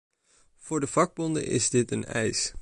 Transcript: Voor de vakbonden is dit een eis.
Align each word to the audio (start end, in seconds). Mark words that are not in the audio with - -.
Voor 0.57 0.79
de 0.79 0.87
vakbonden 0.87 1.45
is 1.45 1.69
dit 1.69 1.91
een 1.91 2.05
eis. 2.05 2.53